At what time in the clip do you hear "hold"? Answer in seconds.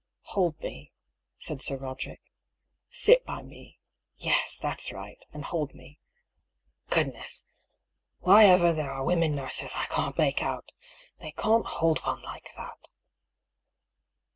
0.33-0.59, 5.45-5.75, 11.67-11.99